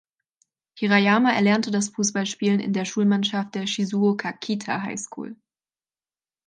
Hirayama 0.79 1.31
erlernte 1.31 1.69
das 1.69 1.89
Fußballspielen 1.89 2.59
in 2.59 2.73
der 2.73 2.85
Schulmannschaft 2.85 3.53
der 3.53 3.67
"Shizuoka 3.67 4.33
Kita 4.33 4.81
High 4.81 4.99
School". 4.99 5.35